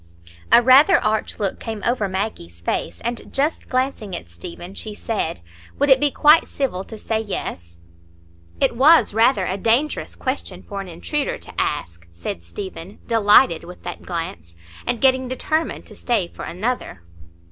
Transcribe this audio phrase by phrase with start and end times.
[0.51, 5.41] A rather arch look came over Maggie's face, and, just glancing at Stephen, she said,
[5.77, 7.77] "Would it be quite civil to say 'yes'?"
[8.59, 13.83] "It was rather a dangerous question for an intruder to ask," said Stephen, delighted with
[13.83, 14.55] that glance,
[14.87, 17.03] and getting determined to stay for another.